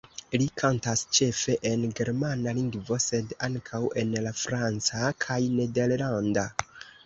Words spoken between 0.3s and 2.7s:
Li kantas ĉefe en germana